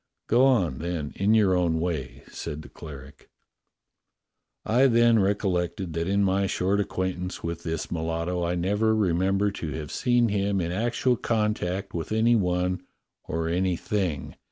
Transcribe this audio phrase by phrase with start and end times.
[0.25, 3.29] "Go on, then, in your own way," said the cleric.
[4.65, 9.69] "I then recollected that in my short acquaintance with this mulatto I never remember to
[9.73, 12.81] have seen him in actual contact with any one,
[13.25, 14.33] or any thing.